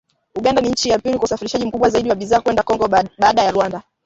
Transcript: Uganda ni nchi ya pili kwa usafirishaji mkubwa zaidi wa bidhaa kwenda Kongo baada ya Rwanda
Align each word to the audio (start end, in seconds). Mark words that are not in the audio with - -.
Uganda 0.35 0.61
ni 0.61 0.69
nchi 0.69 0.89
ya 0.89 0.99
pili 0.99 1.17
kwa 1.17 1.23
usafirishaji 1.25 1.65
mkubwa 1.65 1.89
zaidi 1.89 2.09
wa 2.09 2.15
bidhaa 2.15 2.41
kwenda 2.41 2.63
Kongo 2.63 2.87
baada 3.17 3.41
ya 3.43 3.51
Rwanda 3.51 3.81